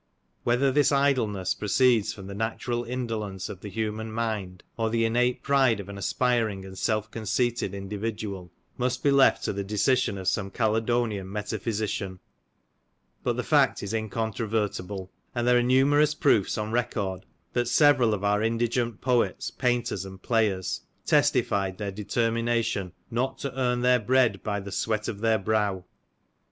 [0.43, 5.43] ''Whether this idleness proceeds from the natural indolence of the human mind, or the innate
[5.43, 10.27] pride of an aspiring and self conceited individual must be left to the decision of
[10.27, 12.19] some Caledonian metaphysician:
[13.23, 18.23] but the fact is incontrovertible; and there are numerous proofs on record, that several of
[18.23, 24.59] our indigent poets, painters, and players testified their determination not" to earn their bread by
[24.59, 25.85] the sweat of their brow.''